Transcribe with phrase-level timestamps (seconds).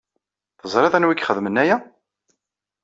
[0.59, 1.77] Teẓriḍ anwa i ixedmen aya?